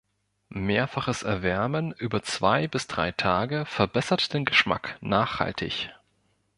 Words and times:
Mehrfaches 0.49 1.21
Erwärmen 1.21 1.91
über 1.91 2.23
zwei 2.23 2.67
bis 2.67 2.87
drei 2.87 3.11
Tage 3.11 3.67
verbessert 3.67 4.33
den 4.33 4.45
Geschmack 4.45 4.97
nachhaltig. 5.01 5.91